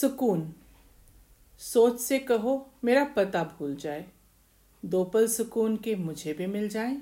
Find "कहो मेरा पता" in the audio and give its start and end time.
2.18-3.44